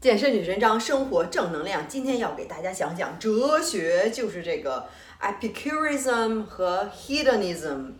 [0.00, 1.86] 健身女神张，生活正能量。
[1.86, 4.88] 今天要给大家讲讲哲学，就是这个
[5.20, 7.92] Epicurism 和 Hedonism，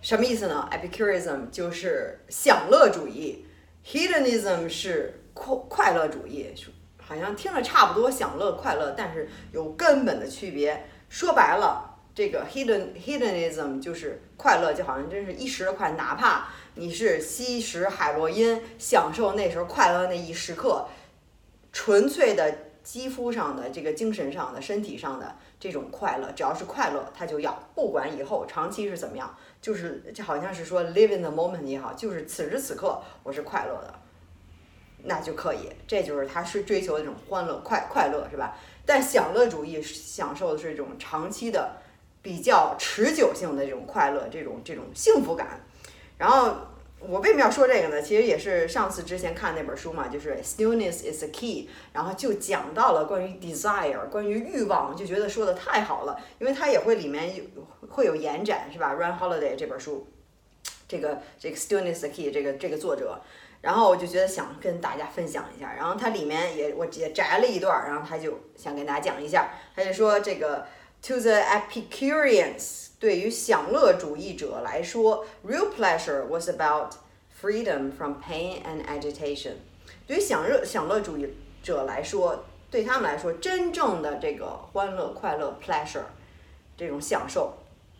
[0.00, 3.44] 什么意思呢？Epicurism 就是享乐主义
[3.84, 6.54] ，Hedonism 是快快乐主义，
[7.02, 10.86] 好像听着差不多，享乐快乐，但是有根本的区别。
[11.08, 20.86] 说白了，这个 Hedon Hedonism 就是快乐，就好像真是一时的快，哪怕你是吸食海洛因，享受那时候快乐那一时刻。
[21.74, 33.92] 纯粹的肌肤上的这个精神上的身体上的这种快乐，只要是快乐，他就要，不管以后长期是怎么样，就是就好像是说 live in the moment 也好，就是此时此刻我是快乐的，
[35.02, 38.56] 那就可以，这就是他是追求的这种欢乐快快乐是吧？
[38.86, 41.78] 但享乐主义享受的是一种长期的、
[42.22, 45.60] 比较持久性的这种快乐，这种这种幸福感，
[46.16, 46.56] 然后。
[47.08, 48.00] 我为什么要说这个呢？
[48.00, 57.44] 其实也是上次之前看那本书嘛，就是 Stillness is the key，然后就讲到了关于 desire，关于欲望，就觉得说的太好了，因为它也会里面有
[57.88, 60.06] 会有延展，是吧？Run Holiday 这本书，
[60.88, 63.20] 这个这个 Stillness the key 这个这个作者，
[63.60, 70.66] 然后我就觉得想跟大家分享一下，然后它里面也我也摘了一段，然后他就想跟大家讲一下，他就说这个
[71.02, 72.83] To the Epicureans。
[73.04, 76.94] 对于享乐主义者来说，real pleasure was about
[77.38, 79.56] freedom from pain and agitation。
[80.06, 81.28] 对于享乐享乐主义
[81.62, 86.04] 者来说，对他们来说，真正的这个欢乐、快乐 （pleasure）
[86.78, 87.52] 这种享受，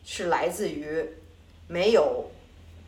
[0.06, 1.06] 是来自于
[1.68, 2.30] 没有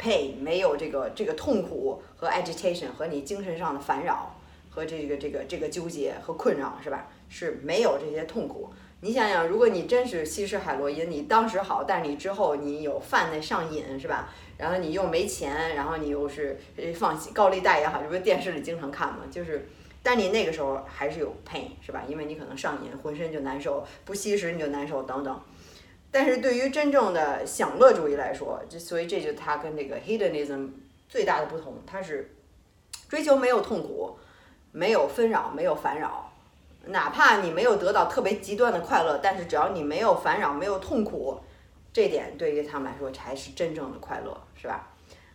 [0.00, 4.34] pain，没有这个这个痛苦和 agitation 和你精神上的烦扰
[4.70, 7.08] 和这个这个这个纠结和困扰，是吧？
[7.28, 8.70] 是没有这些痛苦。
[9.00, 14.32] 你想想，如果你真是吸食海洛因，你当时好，但是你之后你有犯那上瘾是吧？
[14.56, 16.58] 然后你又没钱，然后你又是
[16.94, 19.20] 放高利贷也好，这不是电视里经常看嘛？
[19.30, 19.68] 就是，
[20.02, 22.04] 但你那个时候还是有 pain 是吧？
[22.08, 25.40] 因为你可能上瘾，浑身就难受，不吸食你就难受等等。
[26.10, 30.70] 但是对于真正的享乐主义来说，就所以这就它跟这个 hedonism
[31.06, 32.34] 最大的不同，它是
[33.10, 34.18] 追求没有痛苦，
[34.72, 36.25] 没有纷扰，没有烦扰。
[36.86, 41.38] 哪怕你没有得到特别极端的快乐，但是只要你没有烦扰、没有痛苦，
[41.92, 44.88] 这点对于他们来说才是真正的快乐，是吧？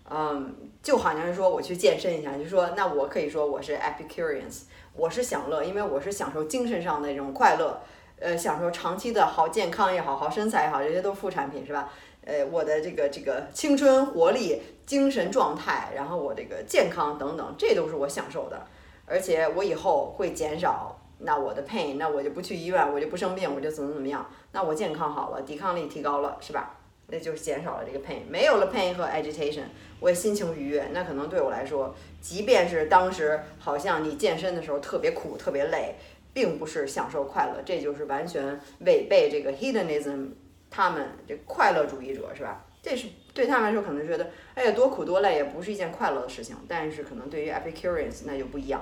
[0.09, 0.53] 嗯，
[0.84, 4.63] 就好像是说我去健身一下，就说那我可以说我是 Epicureans，
[4.94, 7.81] 我是享乐，因为我是享受精神上的这种快乐，
[8.19, 11.90] 呃，享受长期的好健康也好好身材也好，这些都是副产品，是吧？
[12.25, 18.61] 呃，我的这个这个青春活力、精神状态，然后我这个健康等等，这都是我享受的，
[19.06, 21.00] 而且我以后会减少。
[21.24, 24.28] 那我的 pain，那我就不去医院，我就不生病，我就怎么怎么样？
[24.52, 26.78] 那我健康好了，抵抗力提高了，是吧？
[27.14, 29.64] 那就减少了这个 pain，没有了 pain 和 agitation，
[30.00, 30.88] 我也心情愉悦。
[30.94, 35.96] 那可能对我来说，即便是当时好像你健身的时候特别苦、特别累，
[36.32, 40.30] 并不是享受快乐，这就是完全违背这个 hedonism，
[40.70, 42.66] 他们这快乐主义者是吧？
[42.82, 48.82] 这是对他们来说可能觉得，哎呀多苦多累也不是一件快乐的事情，但是可能对于 Epicureans 那就不一样，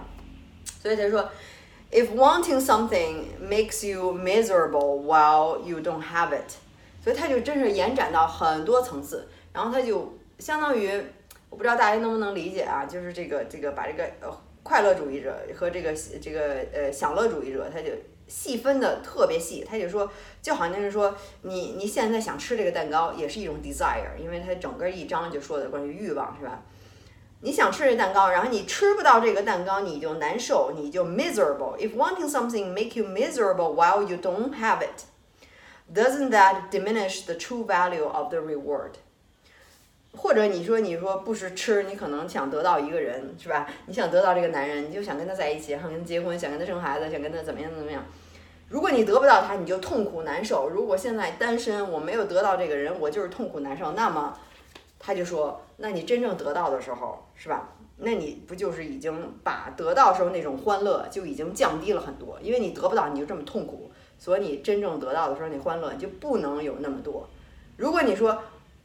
[0.81, 1.27] 所以他说。
[1.91, 6.53] If wanting something makes you miserable while you don't have it，
[7.03, 10.91] 所以它就真是延展到很多层次，然后它就相当于，
[11.49, 17.89] 我不知道大家能不能理解啊，就是这个这个把这个呃快乐主义者和这个这个呃享乐主义者，他就
[18.27, 20.07] 细分的特别细，他就说
[20.43, 26.61] 就好像是说你你现在想吃这个蛋糕也是一种 desire，因为它整个一章就说的关于欲望是吧？
[27.41, 31.77] 你想吃这蛋糕，然后你吃不到这个蛋糕，你就难受，你就 miserable.
[31.77, 35.05] If wanting something make you miserable while you don't have it,
[35.93, 38.95] doesn't that diminish the true value of the reward?
[40.17, 43.67] 或者你说你说不是吃，你可能想得到一个人，是吧？
[43.85, 48.03] 你想得到这个男人，你就想跟他在一起，想跟他结婚，想跟他生孩子，想跟他怎么样怎么样。
[48.67, 50.67] 如果你得不到他，你就痛苦难受。
[50.67, 53.93] 如果现在单身，我没有得到这个人，我就是痛苦难受。
[53.93, 54.37] 那么。
[55.01, 57.69] 他就说：“那你真正得到的时候，是吧？
[57.97, 62.39] 那你不就是已经把得到时候那种欢乐就已经降低了很多？
[62.41, 67.27] 因为你得不到，你就这么痛苦，所以你真正得到的时候，那欢乐就不能有那么多。
[67.75, 68.41] 如果你说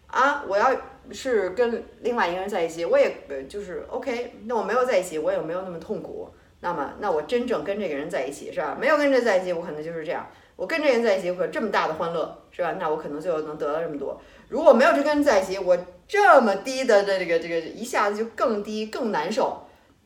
[0.08, 0.70] 啊，我要
[1.10, 3.16] 是跟另外一个人在一起，我也
[3.48, 6.28] 就是 OK，那我没有在一起，我也没有那么痛苦。
[6.60, 8.76] 那么，那我真正跟这个人在一起，是吧？
[8.80, 10.26] 没有跟这在一起，我可能就是这样。
[10.56, 12.76] 我跟这人在一起，我有这么大的欢乐，是吧？
[12.78, 14.20] 那我可能最后能得到这么多。
[14.48, 19.62] 如果没有这个人在一起，我。”这么低的这个这个一下子就更低更难受，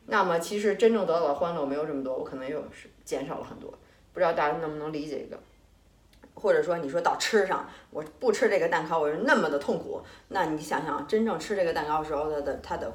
[0.06, 3.68] 那么其实真正得到的欢乐没有这么多，我可能又是减少了很多，
[4.12, 5.36] 不知道大家能不能理解一个？
[6.34, 12.92] 或者说你说到吃上，我不吃这个蛋糕我是那么的痛苦，那你想想真正吃这个蛋糕的时候它的它的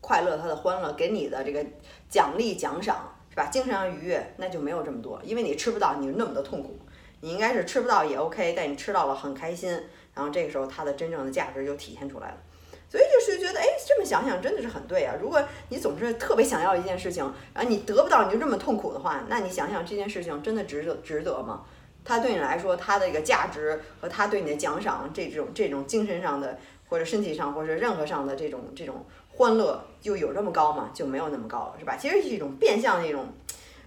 [0.00, 1.62] 快乐它的欢乐给你的这个
[2.08, 3.46] 奖励奖赏是吧？
[3.46, 6.78] 精神上愉悦那就没有这么多，因为你吃不到，你就那么的痛苦。
[7.22, 9.70] 你应该是吃不到也 OK，但你吃到了很开心，
[10.14, 12.36] 然后这个时候它的真正的价值就体现出来了。
[12.88, 15.14] 所以就是觉得，哎，这么想想真的是很对啊。
[15.20, 17.22] 如果你总是特别想要一件事情，
[17.54, 21.62] 然后你得不到，你就这么痛苦的话，那你想想这件事情真的值得值得吗？
[22.02, 29.04] 它对你来说，它的一个价值和它对你的奖赏，这种这种精神上的或者身体上或者任何上的这种这种
[29.40, 30.90] 欢乐，就有这么高吗？
[30.92, 31.96] 就没有那么高了，是吧？
[31.96, 33.26] 其实是一种变相的一种，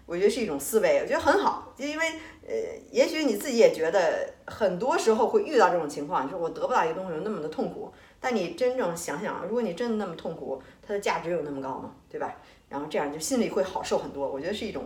[0.07, 2.05] 我觉得是一种思维，我觉得很好，就因为
[2.47, 2.53] 呃，
[2.91, 7.93] 也许你自己也觉得很多时候会遇到这种情况，你说我得不到一个东西有，那么的痛苦。
[8.19, 11.91] 但你真正想想，如果你真的那么痛苦，它的价值有那么高吗？
[12.09, 12.35] 对吧？
[12.69, 14.27] 然后这样就心里会好受很多。
[14.27, 14.85] 我觉得是一种，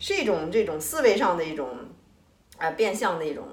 [0.00, 1.68] 是一种这种思维上的一种，
[2.58, 3.44] 啊，变相的一种，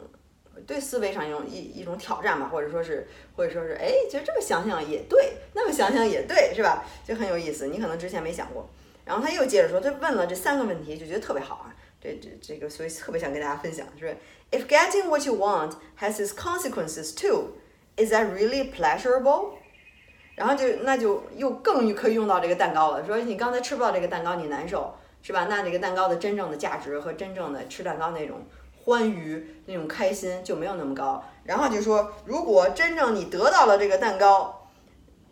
[0.67, 6.83] 对思维上一种一一种挑战吧，或者说是，或者说是，哎，其实这么想想也对，那么想想也对，是吧？
[7.05, 7.67] 就很有意思。
[7.67, 8.69] 你可能之前没想过。
[9.03, 11.75] 然后他又接着说，他问了这三个问题，就觉得特别好啊。
[11.99, 14.15] 这这这个，所以特别想跟大家分享，就是
[14.51, 17.51] If getting what you want has its consequences too.
[17.97, 19.51] Is that really pleasurable？
[20.35, 23.05] 然后就那就又更可以用到这个蛋糕了。
[23.05, 25.45] 说你刚才吃不到这个蛋糕，你难受是吧？
[25.49, 28.43] 那这个蛋糕的真正的价值和真正的吃蛋糕那种
[28.83, 31.23] 欢愉、那种开心就没有那么高。
[31.43, 34.67] 然后就说，如果真正你得到了这个蛋糕，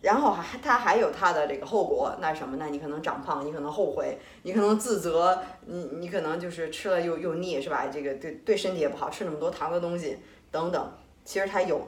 [0.01, 2.57] 然后还它还有它的这个后果，那什么？
[2.57, 7.87] 那你可能长胖，你可能后悔，你可能自责，你你可能就是吃了又又腻是吧？
[7.91, 10.17] 这个对对身体也不好，吃那么多糖的东西
[10.51, 10.91] 等等。
[11.23, 11.81] 其实它有。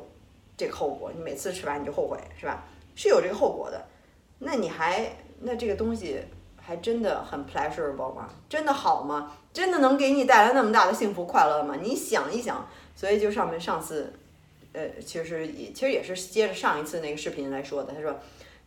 [0.57, 2.63] 这个后果，你每次吃完你就后悔，是吧？
[2.93, 3.83] 是有这个后果的。
[4.37, 6.21] 那你还那这个东西
[6.71, 8.29] 还真的很 pleasurable 吗？
[8.47, 9.29] 真的好吗？
[9.51, 11.75] 真的能给你带来那么大的幸福快乐吗？
[11.81, 12.65] 你想一想。
[12.95, 14.13] 所以就上面上次，
[14.71, 17.93] 呃，其实也其实也是接着上一次那个视频来说的。
[17.93, 18.15] 他说，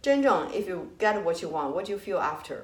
[0.02, 2.56] 真正 if you get what you want，what you feel after？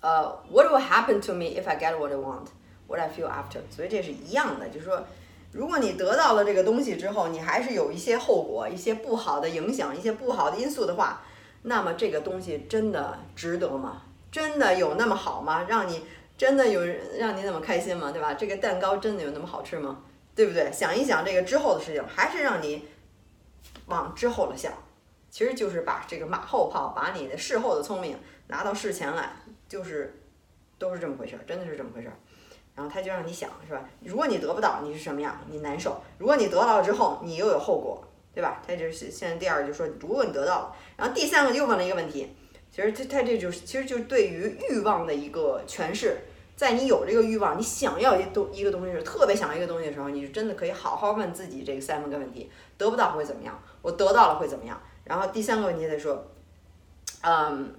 [0.00, 0.22] 呃
[0.52, 3.58] ，what will happen to me if I get what I want？What I feel after？
[3.68, 5.04] 所以这是一样的，就是说。
[5.50, 11.22] 如果你得到了这个东西之后，你还是有一些后果、一些不好的影响、一些不好的因素的话，
[11.62, 14.02] 那么这个东西真的值得吗？
[14.36, 15.64] 真的有那么好吗？
[15.66, 16.04] 让你
[16.36, 16.84] 真的有
[17.18, 18.12] 让你那么开心吗？
[18.12, 18.34] 对吧？
[18.34, 20.02] 这个蛋糕真的有那么好吃吗？
[20.34, 20.70] 对不对？
[20.70, 22.86] 想一想这个之后的事情，还是让你
[23.86, 24.70] 往之后了想，
[25.30, 28.18] 其实就是把这个马后炮，把你的事后的聪明
[28.48, 29.30] 拿到事前来，
[29.66, 30.20] 就是
[30.76, 32.16] 都是这么回事儿，真的是这么回事儿。
[32.74, 33.88] 然后他就让你想，是吧？
[34.04, 35.40] 如果你得不到，你是什么样？
[35.50, 35.98] 你难受。
[36.18, 38.04] 如果你得到了之后，你又有后果，
[38.34, 38.60] 对吧？
[38.68, 42.36] 他就是现在第二就说，如果你得到了，然后第三个又问了一个问题，
[42.76, 46.18] 其实他他这就是其实就是对于欲望的一个诠释。
[46.54, 53.58] 在你有这个欲望，你想要一东一个东西是特别想要一个东西的时候，你就真的可以好好问自己这个三个问题：得不到会怎么样？
[53.80, 54.78] 我得到了会怎么样？
[55.04, 56.26] 然后第三个问题他说，
[57.22, 57.74] 嗯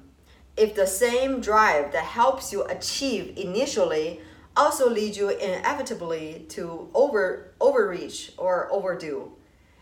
[0.56, 4.18] ，If the same drive that helps you achieve initially
[4.56, 9.30] also lead you inevitably to over overreach or overdo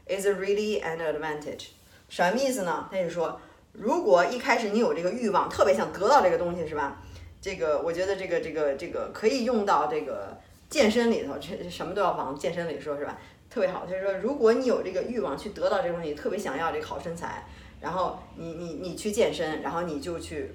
[0.07, 1.67] is really an advantage。
[2.09, 2.87] 什么意思呢？
[2.91, 3.39] 他就说，
[3.77, 7.01] 如果一开始你有这个欲望，特别想得到这个东西，是吧？
[7.41, 10.37] 这个我觉得这个这个这个可以用到这个
[10.69, 13.19] 健身里头，这什么都要往健身里说，是吧？
[13.49, 13.85] 特别好。
[13.85, 17.45] 他说，如果你有这个欲望去得到这个东西，特别想要这个好身材，
[17.81, 20.51] 然后你你你去健身，然后你就去。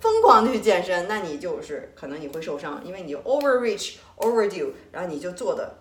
[0.00, 5.78] 疯狂的去健身，那你就是可能你会受伤，因为你 overreach overdo，然后你就做的，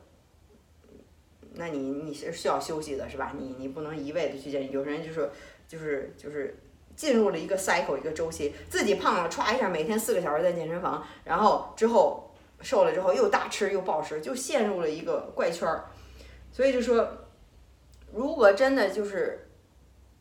[1.54, 3.36] 那你你是需要休息的，是吧？
[3.38, 5.30] 你你不能一味的去健身，有人就是
[5.68, 6.58] 就是就是
[6.98, 15.86] 进入了一个 cycle 一个周期，自己胖了，歘一下每天四个小时在健身房，然后之后瘦了之后又大吃又暴食，就陷入了一个怪圈儿。
[16.52, 17.08] 所以就说，
[18.12, 19.46] 如果真的就是。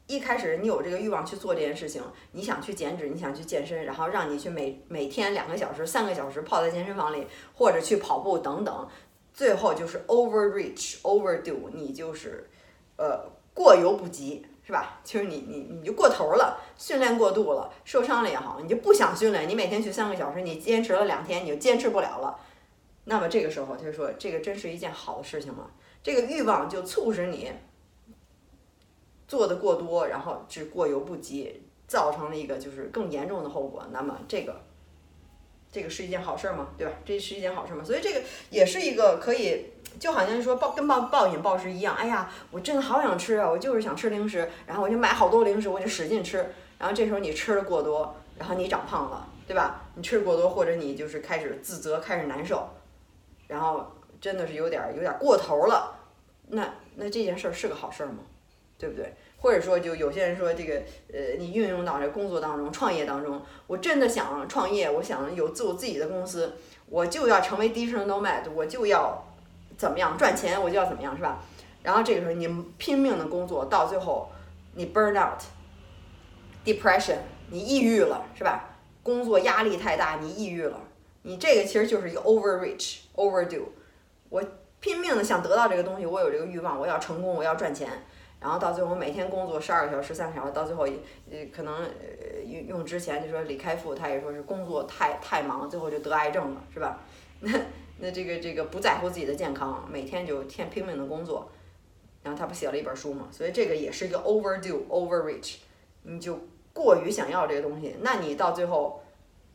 [0.08, 8.88] 一开始你有这个欲望去做这件事情，你想去减脂，你想去健身，然后让你去每每天两个小时、三个小时泡在健身房里，或者去跑步等等，
[9.34, 12.48] 最后就是 overreach overdo，你就是
[12.94, 14.98] 呃过犹不及，是吧？
[15.04, 22.38] 其实你你你就过头了，训练过度了，受伤了也好，你就不想训练，你每天去三个小时，你坚持了两天你就坚持不了了，
[23.04, 25.70] 那么这个时候他就说这个真是一件好的事情吗？
[26.02, 27.52] 这个欲望就促使你。
[29.28, 33.84] 做的过多，然后只过犹不及，造成了一个就是更严重的后果。
[33.90, 34.62] 那么这个，
[35.72, 36.68] 这个是一件好事吗？
[36.78, 36.92] 对吧？
[37.04, 37.82] 这是一件好事吗？
[37.82, 39.64] 所以这个也是一个可以，
[39.98, 41.94] 就好像说暴跟暴暴饮暴食一样。
[41.94, 43.48] 哎呀，我真的好想吃啊！
[43.50, 46.38] 我就是想吃零食，然后我就买好多零食，我就使劲吃。
[46.78, 49.82] 然后这时候你吃的过多，然后你长胖了，对吧？
[49.94, 52.68] 你吃的过多，或者你就是开始自责，开始难受，
[53.46, 55.94] 然后真的是有点有点过头了。
[56.48, 58.18] 那那这件事儿是个好事儿吗？
[58.78, 59.14] 对不对？
[59.38, 60.74] 或者说就有些人说这个
[61.12, 66.56] 呃，你运用到这工作当中、创业当中，我真的想创业，我想有自我自己的公司，
[66.88, 69.24] 我就要成为 digital nomad，我就要
[69.76, 71.42] 怎么样赚钱，我就要怎么样，是吧？
[71.82, 74.28] 然后这个时候你拼命的工作，到最后
[74.74, 75.14] 你 burn
[76.64, 77.18] out，depression，
[77.50, 78.70] 你抑郁了，是吧？
[79.02, 80.80] 工作压力太大，你抑郁了，
[81.22, 83.62] 你这个其实就是一个 overreach，overdo，
[84.28, 84.42] 我
[84.80, 87.88] 拼命的想得到这个东西，我有这个欲望，我要成功，我要赚钱，
[88.40, 90.88] 然后到最后我每天工作十二个小时、十三个小时，到最后
[91.30, 91.88] 呃可能
[92.44, 96.98] 用用之前就说李开复他也说是工作太太忙，最后就得癌症了，是吧？
[97.40, 97.52] 那
[97.98, 101.50] 那这个这个不在乎自己的健康，每天就天拼命的工作。
[102.22, 105.58] 然后他不写了一本书嘛，所以这个也是一个 overdo overreach，
[106.02, 106.36] 你就
[106.72, 109.00] 过于想要这个东西，那你到最后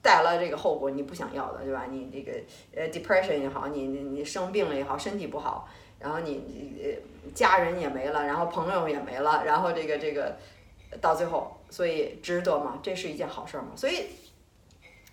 [0.02, 1.88] 带来这个后果你不想要的，对吧？
[1.92, 2.32] 你这个
[2.74, 5.68] 呃 depression 也好，你你你生病了也好，身体不好，
[6.00, 10.38] 然后你呃家人也没了，然后朋友也没了，然后这个这个
[11.02, 12.80] 到最后，所以值得吗？
[12.82, 13.74] 这是一件好事吗？
[13.76, 14.06] 所以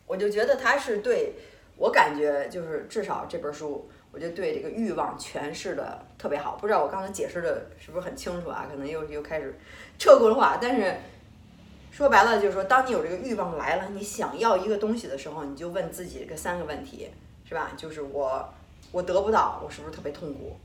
[0.06, 1.32] 我就觉得他是对
[1.78, 3.88] 我感觉就是至少这本书。
[4.11, 8.66] 我就对这个欲望诠释的特别好，不知道我刚才解释的是不是很清楚啊？
[8.68, 9.54] 可能又又开始
[9.99, 10.97] 撤轱辘话，但是
[11.92, 17.11] 说白了就是说，当你有这个欲望来了，你想要一个东西的时候，你就问自己这三个问题，
[17.44, 17.73] 是吧？
[17.76, 18.49] 就是我
[18.92, 20.56] 我得不到，我是不是特别痛苦？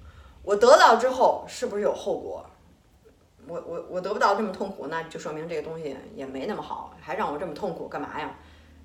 [0.42, 2.46] 我得到之后是不是有后果？
[3.46, 8.34] 我我我得不到这么痛苦，那就说明这个东西也没那么好，还让我这么痛苦干嘛呀？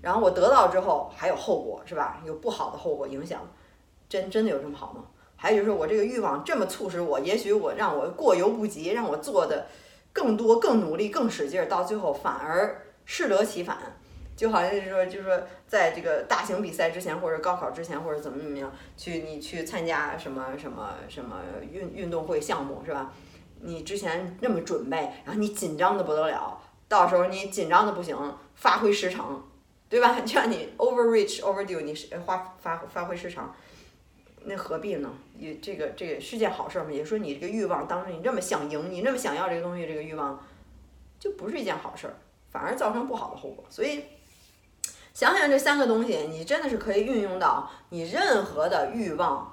[0.01, 2.23] 然后我得到之后还有后果，是吧？
[2.25, 3.41] 有不好的后果影响。
[4.09, 5.05] 真真的有这么好吗？
[5.37, 9.67] 还有就是我这个欲望这么促使我，也许我让我过犹不及，让我做的
[10.13, 13.79] 更多、更努力、更使劲，到最后反而适得其反。
[14.35, 21.41] 就好像是说，就是说，在这个大型比赛之前，或者高考之前，或者怎么怎么样，去你去参加什么什么什么
[21.73, 23.13] 运运动会项目是吧？
[23.61, 28.17] 你之前那么准备，然后你紧张的不得了，到时候你紧张的不行，
[28.55, 29.45] 发挥失常，
[29.89, 30.21] 对吧？
[30.25, 33.55] 就像你 overreach overdo，你是发发发挥失常。
[34.45, 35.11] 那何必呢？
[35.37, 36.93] 也这个这个是件好事儿嘛。
[36.93, 40.43] 也说你这个欲望，当时你这么想赢，你那么想要这个东西，这个欲望
[41.19, 42.15] 就不是一件好事儿，
[42.51, 43.65] 反而造成不好的后果。
[43.69, 44.05] 所以
[45.13, 49.53] 想想这三个东西，你真的是可以运用到你任何的欲望，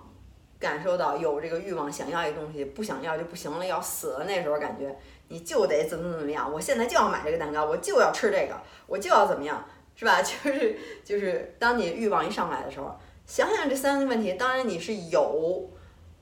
[0.60, 4.96] 感受到有这个欲望想要一个东西，不想要就不行了，要死了那时候感觉
[5.28, 6.50] 你就得怎么怎么样。
[6.50, 10.22] 我现在就要买这个蛋糕，我就要吃这个，我就要怎么样，是吧？
[10.24, 12.96] 就是就是当你欲望一上来的时候。
[13.28, 15.68] 想想这三个问题，当然你是有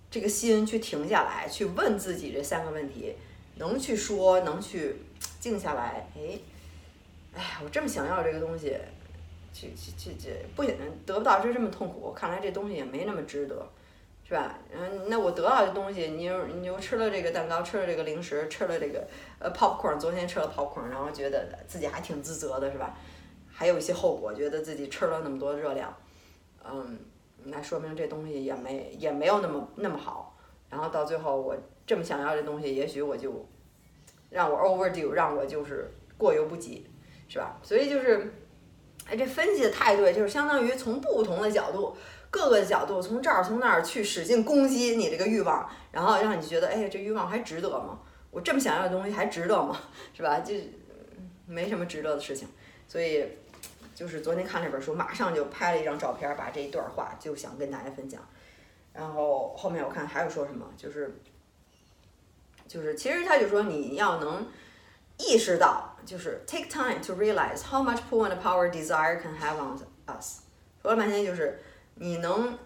[0.09, 3.13] 这个心去停下来，去问自己这三个问题，
[3.55, 4.95] 能去说，能去
[5.37, 6.07] 静下来。
[6.15, 6.39] 哎，
[7.33, 8.77] 哎呀，我这么想要这个东西，
[9.51, 13.67] 这这这这不行，得不到就这么痛苦，看来这东西也没那么值得，
[14.25, 14.57] 是吧？
[14.73, 19.05] 嗯，那我得到的东西，你又你又吃了这个蛋糕，吃了这个零食，吃了这个
[19.39, 22.95] 呃 popcorn，昨天吃了 popcorn，然后觉得自己还挺自责的，是吧？
[23.63, 25.95] 还有一些后果，觉得自己吃了那么多热量。
[26.65, 26.99] 嗯，
[27.45, 30.37] 那说明这东西也没也没有那么那么好，
[30.69, 31.55] 然后到最后我
[31.87, 33.47] 这么想要这东西，也许我就
[34.29, 36.85] 让我 overdo，让我就是过犹不及，
[37.29, 37.57] 是吧？
[37.63, 38.33] 所以就是，
[39.05, 41.95] 哎，这分析的太对，就是相当于从不同的角度，
[42.29, 48.01] 各个角度，从这儿从那儿去使劲攻击你这个欲望，然后让你觉得，哎，这欲望还值得吗？
[48.29, 49.79] 我这么想要的东西还值得吗？
[50.13, 50.41] 是吧？
[50.41, 50.53] 就
[51.45, 52.45] 没什么值得的事情，
[52.89, 53.25] 所以。
[53.95, 58.21] 就是昨天看这本书，马上就拍了一张照片，把这一段话就想跟大家分享。
[58.91, 61.19] 然后后面我看还有说什么，就是
[62.67, 64.47] 就是其实他就说你要能
[65.17, 70.41] 意识到，就是 take time to realize how much pull and power desire can have on us。
[70.81, 71.61] 说了半天就是
[71.95, 72.57] 你能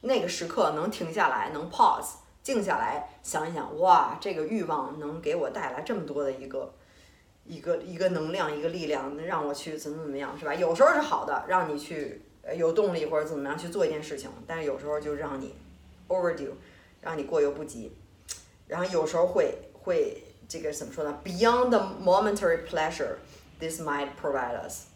[0.00, 6.72] 那个时刻能停下来，能 pause，静下来想一想，哇，这个欲望能给我带来这么多的一个。
[7.44, 10.54] 一个一个能量，一个力量，让我去怎么怎么样，是吧？
[10.54, 12.22] 有时候是好的，让你去
[12.56, 15.54] 有动力或者怎么样去做一件事情，但是有时候就让你
[16.08, 16.50] overdo，
[17.00, 17.92] 让你过犹不及，
[18.68, 23.16] 然后有时候会会这个怎么说呢？Beyond the momentary pleasure
[23.58, 24.86] this might provide us，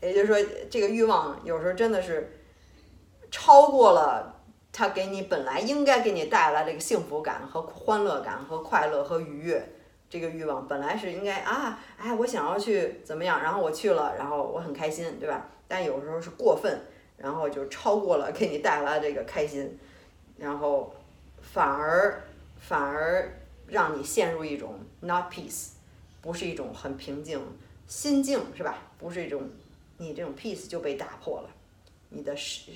[0.00, 0.36] 也就是说，
[0.70, 2.32] 这个欲望有时候真的是
[3.30, 4.36] 超过了
[4.72, 9.74] 它给你本来应该给你带来这个幸福感和欢乐感和快乐和愉悦。
[10.10, 15.46] 这个欲望本来是应该啊，哎，我想要去怎么样，然后我去了，然后我很开心，对吧？
[15.66, 16.80] 但有时候是过分，
[17.18, 19.78] 然后就超过了给你带来这个开心，
[20.38, 20.94] 然后
[21.42, 22.22] 反而
[22.58, 25.72] 反而让你陷入一种 not peace，
[26.22, 27.38] 不是一种很平静
[27.86, 28.78] 心境，是吧？
[28.98, 29.50] 不是一种
[29.98, 31.50] 你这种 peace 就被打破了，
[32.08, 32.72] 你的是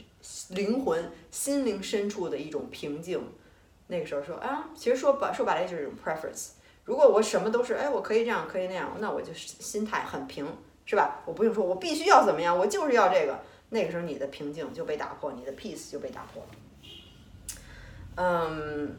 [0.50, 3.22] 灵魂心灵深处的一种平静。
[3.86, 6.50] 那个时候说啊，其实说白说白了就是一种 preference。
[6.85, 10.45] 如果我什么都是，哎，我可以这样，可以那样，那我就心态很平，
[10.85, 11.21] 是吧？
[11.25, 13.37] 我不用说，我必须要怎么样，我就是要这个。
[13.69, 16.49] 那个时候你的平静就被打破，你的 peace 就被打破了。
[18.15, 18.95] 嗯，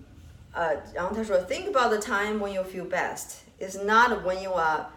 [0.53, 3.39] 呃，然后他说，Think about the time when you feel best.
[3.59, 4.91] It's not when you are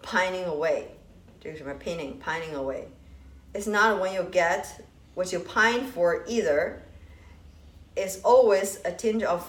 [0.00, 0.84] pining away.
[1.40, 2.84] 这个什么 pining pining away.
[3.52, 4.66] It's not when you get
[5.14, 6.82] what you pine for either.
[7.96, 9.42] It's always a tinge of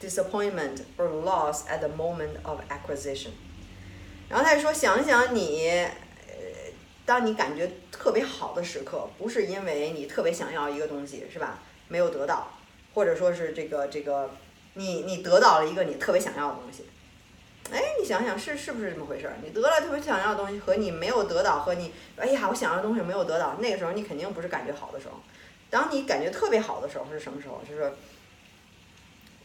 [0.00, 3.30] disappointment or loss at the moment of acquisition.
[4.28, 6.34] 然后他说，想想你呃
[7.04, 11.58] 当你感觉特别好的时刻，不是因为你特别想要一个东西，是吧？
[11.88, 12.48] 没有得到，
[12.94, 14.30] 或者说是这个这个，
[14.74, 16.86] 你你得到了一个你特别想要的东西，
[17.72, 19.34] 哎，你想想是是不是这么回事儿？
[19.42, 25.20] 你得了特别想要的东西和你没有得到，和你哎呀我想要的东西没有得到，那个时候你肯定不是感觉好的时候。
[25.68, 27.60] 当你感觉特别好的时候是什么时候？
[27.68, 27.92] 就是，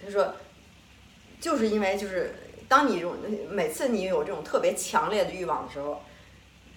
[0.03, 0.35] 他说，
[1.45, 2.33] 就是因为就是
[2.67, 3.13] 当你这种
[3.51, 6.01] 每次你有这种特别强烈的欲望的时候。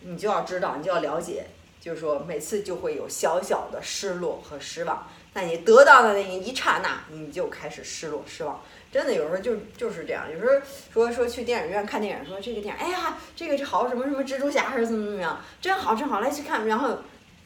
[0.01, 1.45] 你就要知道，你就要了解，
[1.81, 8.63] 就是说每次就会有小小的失落和失望，在你得到的那一刹那，你就开始失落失望。
[8.93, 16.99] 真的有时候就就是这样，有时候说说去电影院看电影，说这个电影，哎呀，这个好什么什么蜘蛛侠还是怎么怎么样，真好真好，来去看，然后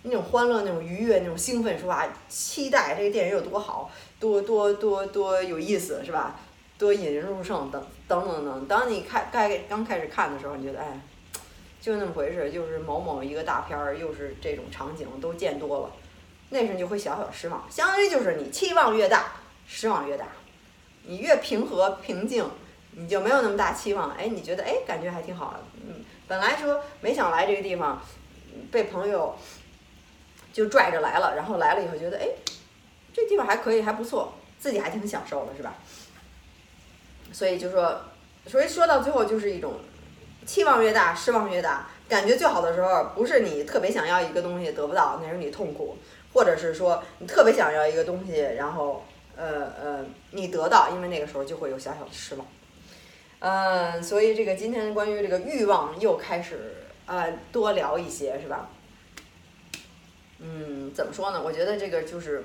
[0.02, 6.38] 那种欢乐、那种愉悦、那种兴奋，说啊，期待这个电影有多好，多多多多有意思，是吧？
[6.82, 8.66] 多引人入胜，等等等等。
[8.66, 11.00] 当你开该刚开始看的时候，你觉得哎。
[11.80, 15.90] 就那么回事，就是某某一个大片儿，又是这种场景，都见多了，
[16.50, 17.66] 那时候你就会小小失望。
[17.68, 19.32] 相当于就是你期望越大，
[19.66, 20.26] 失望越大。
[21.02, 22.48] 你越平和平静，
[22.92, 24.12] 你就没有那么大期望。
[24.12, 25.58] 哎，你觉得哎，感觉还挺好。
[25.84, 28.00] 嗯，本来说没想来这个地方，
[28.70, 29.34] 被朋友
[30.52, 32.28] 就拽着来了，然后来了以后觉得哎，
[33.12, 35.74] 这地方还可以，还不错，自己还挺享受的，是吧？
[37.32, 38.00] 所以就说，
[38.46, 39.74] 所以说到最后就是一种。
[40.44, 41.86] 期望越大，失望越大。
[42.08, 45.96] 感觉最好的时候，不是你特别想要一个东西得不到，那时候你痛苦；
[46.34, 49.04] 或者是说你特别想要一个东西，然后
[49.36, 52.44] 呃呃你得到，因为那个时候就会有小小的失望。
[53.38, 56.74] 嗯，所以这个今天关于这个欲望又开始
[57.06, 58.68] 呃多聊一些，是吧？
[60.40, 61.40] 嗯，怎么说呢？
[61.40, 62.44] 我觉得这个就是，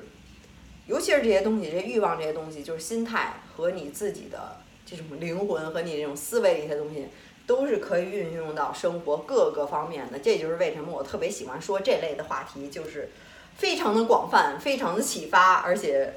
[0.86, 7.08] 尤其是这些东西，这些欲望这些东西，就是心态和你自己的这种灵魂和你这种思维的一些东西。
[7.48, 13.10] 都是可以运用到生活各个方面的，这就是为什么我特别喜欢说这类的话题，就是
[13.56, 16.16] 非常的广泛，非常的启发，而且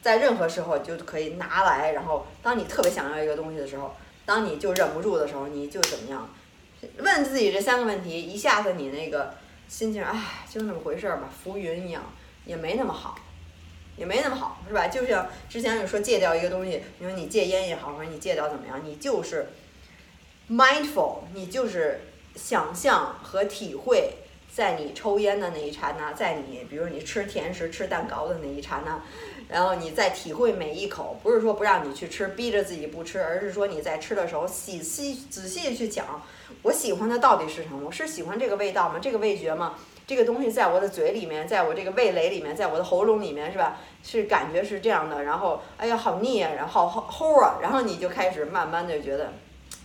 [0.00, 1.92] 在任何时候就可以拿来。
[1.92, 6.26] 然后，当你特别想要一个东西的时候，当你就忍不住的时候，你就怎么样？
[7.00, 9.34] 问自己这三个问题，一下子你那个
[9.68, 12.02] 心情，哎，就那么回事儿吧，浮云一样，
[12.46, 13.14] 也没那么好，
[13.96, 14.88] 也没那么好，是吧？
[14.88, 19.48] 就像之前有说戒掉一个东西，你说你戒烟也好，或者你戒掉怎么样，你就是。
[20.48, 22.02] Mindful，你就是
[22.36, 24.12] 想象和体会，
[24.54, 29.02] 在你抽烟的那一刹那，在你比如你吃甜食、吃蛋糕的那一刹那，
[29.48, 36.22] 然后你在体会每一口，不是说不让你去吃，逼着自己不吃，而是说你在吃的时候细细仔细去讲，
[36.62, 37.80] 我喜欢的到底是什么？
[37.84, 39.00] 我是喜欢这个味道吗？
[39.02, 39.74] 这个味觉吗？
[40.06, 43.76] 这个东西在我的嘴里面，在我这个味蕾里面，在我的喉咙里面，是吧？
[44.02, 45.24] 是感觉是这样的。
[45.24, 49.32] 然后，哎呀，好腻啊，然后好齁啊，然后你就开始慢慢的觉得。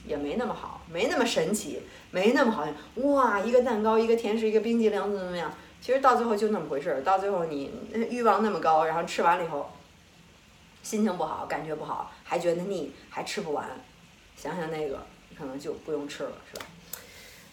[0.03, 1.79] 也没那么好，没那么神奇，
[2.09, 2.73] 没那么好像
[3.11, 5.53] 哇，一个蛋糕，一个甜食，一个冰激凌，怎么怎么样？
[5.79, 7.03] 其实到最后就那么回事儿。
[7.03, 7.71] 到最后你
[8.09, 9.69] 欲望那么高，然后吃完了以后，
[10.81, 13.69] 心情不好，感觉不好，还觉得腻，还吃不完。
[14.35, 15.05] 想想那个，
[15.37, 16.65] 可能就不用吃了，是吧？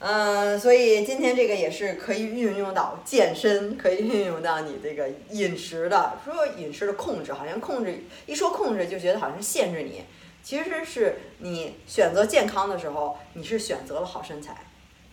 [0.00, 6.18] 嗯，所以今天这个也是可以运用到健身，可以运用到你这个饮食的。
[6.24, 10.04] 说饮食的控制，好像控制一说控制，就觉得好像限制你。
[10.40, 14.56] 其实是你选择健康的时候，你是选择了好身材，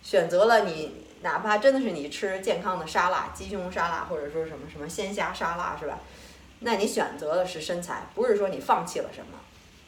[0.04, 5.98] 选择了你哪怕真的是你吃健康的沙拉，鸡胸沙拉或者说什么什么鲜虾沙拉是吧？
[6.60, 9.38] 那你选择的是身材，不是说你放弃了什么，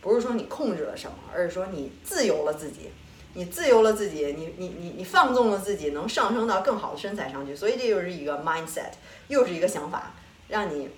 [0.01, 2.91] 不是说你控制了什么，而是说你自由了自己，
[3.35, 7.55] 你自由了自己，你你你你放纵了自己，能上升到更好的身材上去。
[7.55, 8.93] 所以这就是一个 mindset，
[9.29, 10.14] 又是一个想法，
[10.49, 10.91] 让你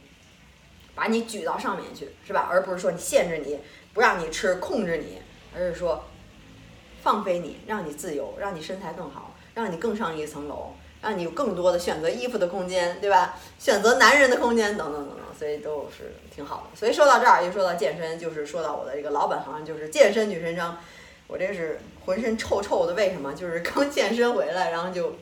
[0.95, 2.49] 把你举到上面去，是吧？
[2.51, 3.59] 而不是说你限制你。
[3.93, 5.19] 不让你吃，控制你，
[5.53, 6.05] 而是说
[7.03, 13.37] 放飞你，让你自由，让你身材更好，让你更上一层楼，让你有更多的选择衣服的空间，对吧？
[13.59, 16.79] 选择男人的空间，等等等等，所以都是挺好的。
[16.79, 20.79] 所以说到这儿，又说到健身，就是说到我的这个老本行，就是健身女神张。
[21.31, 23.33] 我这是浑身臭臭的，为什么？
[23.33, 25.15] 就是刚 健身回来，然后就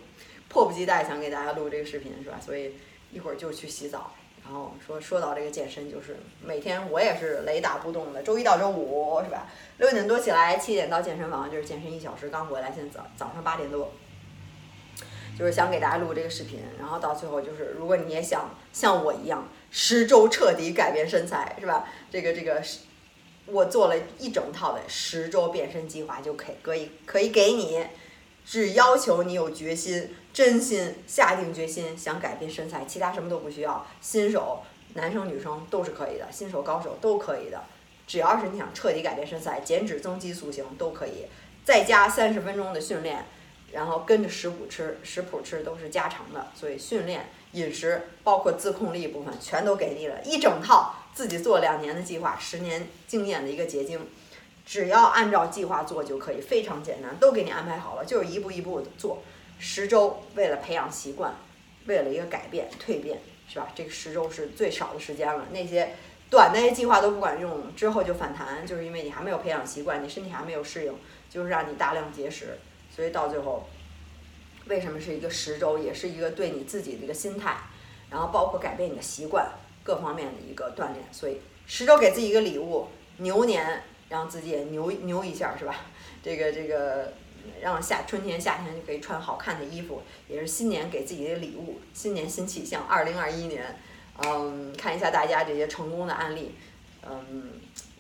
[0.49, 2.41] 迫不及待想给大家录这个视频，是吧？
[2.41, 2.75] 所以
[3.13, 4.13] 一会儿就去洗澡。
[4.43, 9.47] 然后说说到这个健身，就是每天我也是雷打不动的，周一到周五是吧？
[9.77, 13.93] 六点多起来，七点到健身房就是健身一小时，刚回来，现在早早上八点多，
[15.39, 21.87] 就是想给大家录这个视频，然后到最后就是如果你也想像我一样十周彻底改变身材是吧？
[22.11, 22.63] 这个这个，
[23.51, 27.85] 我做了一整套的十周变身计划，就可以可以可以给你，
[28.45, 30.15] 只要求你有决心。
[30.31, 33.85] 真心下定决心想改变身材，其他什么都不需要。
[34.01, 34.61] 新手、
[34.95, 37.61] 男生女生都是可以的，新手高手都可以的。
[38.07, 41.27] 只要是你想彻底改变身材、减脂增肌塑形都可以。
[41.65, 43.25] 再加三十分钟的训练，
[43.73, 46.47] 然后跟着食谱吃，食谱吃都是家常的。
[46.55, 54.07] 所以训练、饮食包括自控力部分全都给你了，一整套自己做两年的计划，十年经验的一个结晶。
[54.67, 59.23] 只要按照计划做就可以，非常简单，都给你安排好了，就是一步一步的做。
[59.59, 61.35] 十周为了培养习惯，
[61.87, 63.69] 为了一个改变蜕变，是吧？
[63.75, 65.47] 这个十周是最少的时间了。
[65.53, 65.95] 那些
[66.29, 70.93] 短的计划都不管用，之后就反弹，就是因为你还没有培养习惯，你身体还没有适应，
[71.31, 72.59] 就是让你大量节食。
[72.95, 73.67] 所以到最后，
[74.69, 77.57] 为什么是一个十周，也是一个对你自己的一个心态，
[78.11, 79.51] 然后包括改变你的习惯
[79.83, 81.05] 各方面的一个锻炼。
[81.13, 85.75] 所以十周给自己一个礼物，牛年让自己也牛牛一下，是吧？
[86.23, 87.13] 这个这个。
[87.63, 91.81] 让夏春天夏天就可以穿好看的衣服，也是新年给自己的礼物。
[91.95, 93.81] 新年新气象，二零二一年，
[94.19, 96.55] 嗯，看一下大家这些成功的案例，
[97.09, 97.53] 嗯，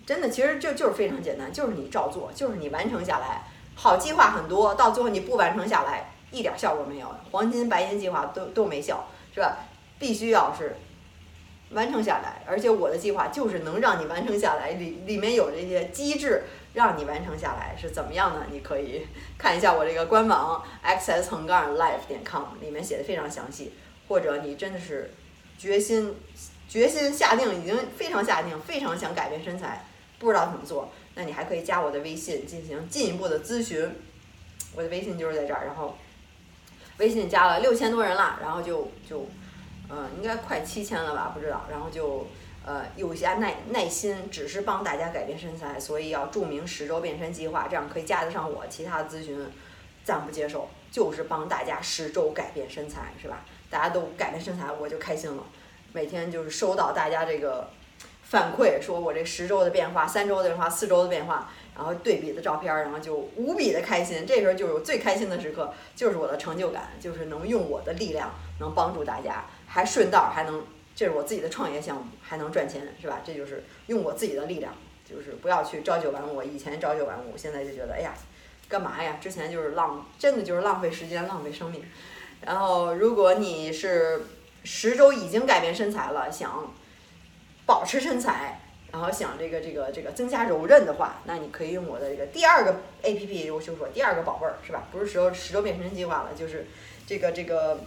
[0.05, 3.45] 真的其实就就是非常简单，就是你照做，就是你完成下来。
[3.75, 9.57] 好计划很多，到最后你不完成下来，一点效果没有，黄金白银计划都都没效，是吧？
[9.99, 10.77] 必须要是
[11.71, 16.45] 完成下来，而且我的计划就是能让你完成下来，里里面有这些机制。
[16.75, 18.47] 让你完成下来是怎么样呢？
[18.53, 19.05] 你可以
[19.37, 23.73] 看一下我这个官网 xs 横杠 life 点 com 里面写的非常详细。
[24.07, 25.11] 或者你真的是
[25.59, 26.15] 决心
[26.69, 29.85] 决心下定，已经非常下定，非常想改变身材，
[30.19, 33.91] 不知道怎么做，那你还可以加我的微信进行进一步的咨询。
[34.77, 35.97] 我的微信就是在这儿，然后
[36.99, 39.27] 微信加了六千多人了，然后就就
[39.89, 41.33] 嗯，应该快七千了吧？
[41.35, 42.27] 不知道，然后就。
[42.67, 48.67] 呃，有些耐耐心，只是帮大家改变身材，所以要注明十周变身计划，这样可以加得上我。
[48.67, 49.41] 其他咨询
[50.05, 53.43] 暂不接受，就是帮大家十周改变身材，是吧？
[53.71, 55.43] 大家都改变身材，我就开心了。
[55.95, 57.71] 每天就是收到大家这个
[58.29, 64.27] 反馈，说我这十周的变化、三周的变化、四周的变化，然后对比的照片，然后就无比的开心。
[64.27, 70.65] 这时候就是我最开心的时刻，就是我的成就感，就是能用我的力量能帮助大家，还顺道还能。
[70.95, 73.21] 这是我自己的创业项目，还能赚钱，是吧？
[73.25, 74.75] 这就是用我自己的力量，
[75.09, 76.43] 就是不要去朝九晚五。
[76.43, 78.13] 以前朝九晚五，现在就觉得，哎呀，
[78.69, 79.17] 干嘛呀？
[79.21, 81.85] 之前就是浪，真的就是浪费时间，浪费生命。
[82.45, 84.27] 然后，如果你是
[84.65, 86.75] 十周已经改变身材了，想
[87.69, 88.59] 保持身材，
[88.91, 94.89] 然后想这个这个这个增加柔韧的话，那你可以用我的这个第二个 A P P，我就说第二个宝贝儿，是吧？
[94.91, 96.67] 不是十周十周变身计划了，就是
[97.07, 97.79] 这个这个。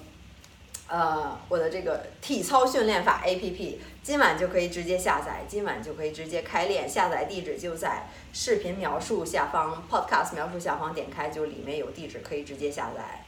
[0.93, 6.89] 呃，我的这个体操训练法 A P P 今晚就可以直接下载，今晚就可以直接开练。
[6.89, 13.23] 下载地址就在视频描述下方，Podcast 描述下方点开就里面有地址，可以直接下载。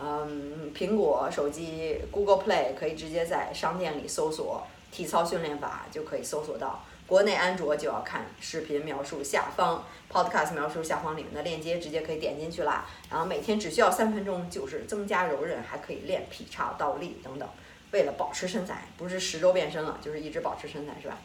[0.00, 6.84] 嗯，苹果手机 Google Play 可以直接在商店里搜索体操训练法，就可以搜索到。
[7.06, 12.86] 国内安卓就要看视频描述下方，Podcast 描述下方里面的链接，直接可以点进去啦。
[13.10, 17.48] 然后每天只需要三分钟，就是增加柔韧，还可以练劈叉、倒立等等。
[17.90, 21.18] 为了保持身材，不是十周变身了，就是一直保持身材，是吧？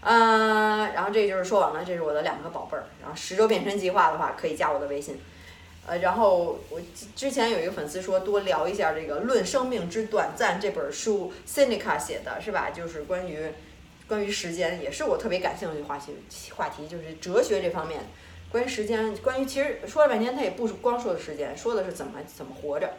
[0.00, 2.86] 嗯，然后这就是说完了，这是我的两个宝贝儿。
[3.02, 5.20] 然后十周变身计划的话，可以加我的微信。
[5.86, 6.80] 呃，然后我
[7.16, 12.70] 之前有一个粉丝说多聊一下这个《论生命之短暂》这本书，Seneca 写的是吧？
[12.70, 13.50] 就是关于。
[14.08, 16.16] 关于时间也是我特别感兴趣的话题，
[16.56, 18.00] 话题就是哲学这方面。
[18.50, 22.92] 关于时间，关于其实说了半天，他也不光说的时间，说的是怎么怎么活着，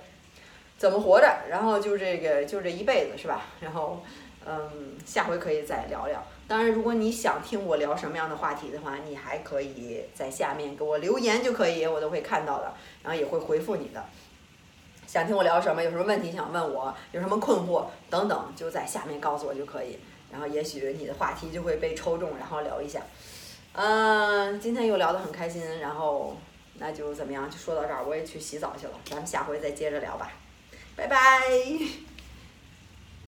[0.78, 1.40] 怎么活着。
[1.50, 3.48] 然后就这个就这一辈子是吧？
[3.60, 4.02] 然后
[4.46, 6.26] 嗯，下回可以再聊聊。
[6.52, 14.04] 当然，如果你想听我聊什么样的话题的话，你还可以在下面给我留言就可以，我都会看到的，然后也会回复你的。
[15.08, 15.82] 想听我聊什么？
[15.82, 16.94] 有什么问题想问我？
[17.14, 19.98] 有什么困惑等等，就在下面告诉我就可以。
[20.30, 23.02] 然后也许你的话题就会被抽中，然后聊一下。
[23.72, 26.36] 嗯，今天又聊得很开心，然后
[26.80, 27.50] 那就怎么样？
[27.50, 28.94] 就说到这儿，我也去洗澡去了。
[29.06, 30.30] 咱们下回再接着聊吧，
[30.98, 31.18] 拜拜。